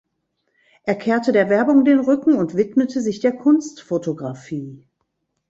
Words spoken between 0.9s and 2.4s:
kehrte der Werbung den Rücken